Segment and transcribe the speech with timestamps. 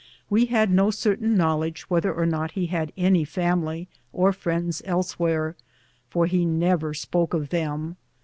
[0.31, 5.55] We had no certain knowledge whether or not he had any family or friends elsewhere,
[6.09, 7.97] for he never spoke of them.